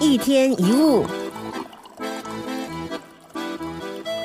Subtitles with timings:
[0.00, 1.04] 一天一物，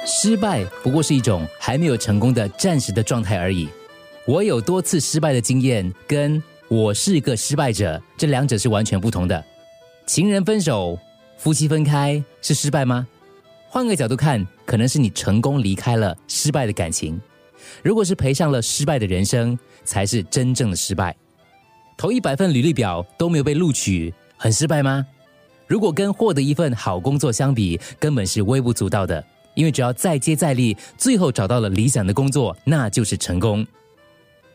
[0.05, 3.67] 失败不过是一种还没有成功的暂时的状态而已。
[4.28, 9.44] 我有多次失败的经验，跟我是个失败者，这两者是完全不同的。
[10.05, 10.97] 情人分手，
[11.37, 13.08] 夫妻分开，是失败吗？
[13.67, 17.20] 换个角度看，可能是你成功离开了失败的感情。
[17.81, 21.16] 如果是赔上了失败的人生，才是真正的失败。
[21.98, 25.03] 投一百份履历表都没有被录取，很失败吗？
[25.73, 29.26] 如果跟获得一份好工作相比，根本是微不足道的。
[29.55, 33.66] 因为只要再接再厉，最后找到了理想的工作，那就是成功。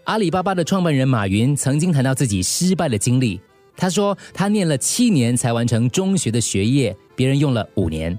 [0.05, 3.41] 阿里巴巴的创办人马云曾经谈到自己失败的经历，
[3.77, 8.17] 他说他念了七年才完成中学的学业，别人用了五年。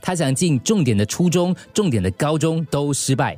[0.00, 3.36] 他想进重点的初中、重点的高中都失败，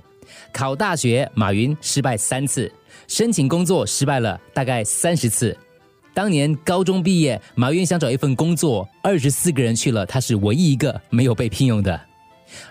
[0.52, 2.70] 考大学马云失败三次，
[3.06, 5.56] 申请工作失败了大概三十次。
[6.18, 12.00] 当年高中毕业，马云想找一份工作，二十四个人去了，他是唯一一个没有被聘用的。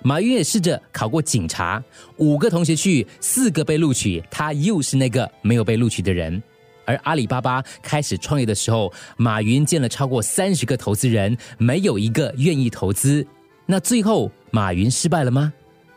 [0.03, 1.81] 马云也试着考过警察，
[2.17, 6.43] 五个同学去，四个被录取，他又是那个没有被录取的人。
[6.83, 13.25] 而阿里巴巴开始创业的时候，马云见了超过三十个投资人，没有一个愿意投资。
[13.65, 15.53] 那最后，马云失败了吗？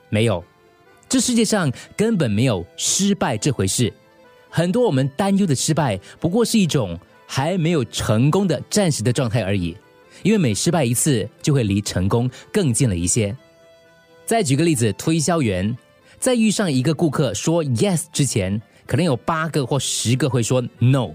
[0.08, 0.44] 没有，
[1.08, 3.92] 这世界上根本没有失败这回事。
[4.52, 6.98] 很多我们担忧的失败，不过是一种
[7.32, 9.76] 还没有成功的暂时的状态而已。
[10.24, 13.34] 因为每失败一次，就会离成功更近了一些。
[14.26, 15.76] 再举个例子，推销员
[16.18, 21.10] 在遇上一个顾客说 yes 之前，可能有八个或十个会说 no。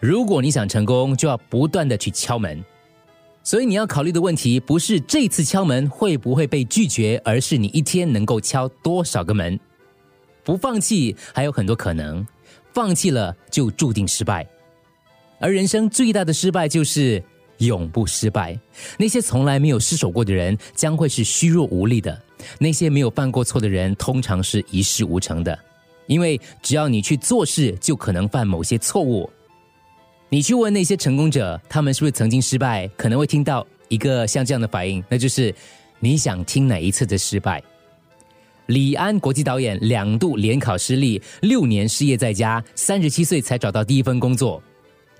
[0.00, 2.64] 如果你想成功，就要不断的去敲门。
[3.44, 9.60] 所以你要考虑的问题不是这次敲门会不会被拒绝，而是你一天能够敲多少个门。
[10.42, 12.26] 不放弃还有很多可能，
[12.72, 14.48] 放弃了就注定失败。
[15.42, 17.20] 而人生最大的失败就是
[17.58, 18.56] 永不失败。
[18.96, 22.16] 那些从来没有失手过的人，将会是虚弱无力的；
[22.60, 25.58] 那些没有犯过错的人，通常是一事无成的。
[26.06, 29.28] 因为只要你去做事，就可能犯某些错误。
[30.28, 32.86] 你去问那些成功者，他们是不是曾经失败？
[32.96, 35.52] 可能会听到一个像这样的反应，那就是
[35.98, 37.62] 你想听哪一次的失败？
[38.66, 44.62] 李安国际导演两度联考失利，六年失业在家，三十七岁才找到第一份工作。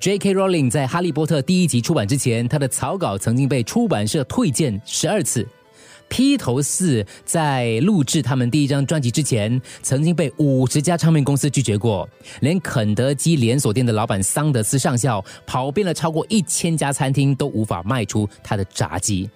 [0.02, 0.34] J.K.
[0.34, 5.46] Rowling 在《哈利波特》第一集出版之前，他的草稿曾经被出版社退件十二次。
[6.08, 12.08] 披头士在录制他们第一张专辑之前，曾经被五十家唱片公司拒绝过，
[12.40, 19.30] 连肯德基连锁店的老板桑德斯上校跑遍了超过一千家餐厅，都无法卖出他的炸鸡。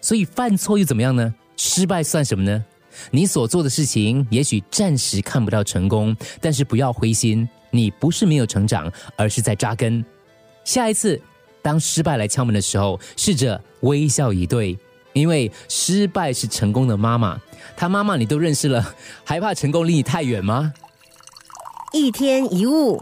[0.00, 1.34] 所以犯错又怎么样呢？
[1.58, 2.64] 失败算什么呢？
[3.10, 10.04] 你所做的事情也许暂时看不到成功，但是不要灰心，你不是没有成长，而是在扎根。
[10.64, 11.20] 下一次
[11.60, 14.78] 当失败来敲门的时候，试着微笑以对。
[15.14, 17.38] 因为失败是成功的妈妈，
[17.76, 18.94] 她妈妈你都认识了，
[19.24, 20.72] 还怕成功离你太远吗？
[21.92, 22.98] 一天一物。